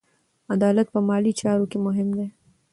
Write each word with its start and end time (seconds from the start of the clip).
عدالت 0.53 0.87
په 0.91 0.99
مالي 1.07 1.33
چارو 1.39 1.65
کې 1.71 1.77
مهم 1.85 2.07
دی. 2.17 2.27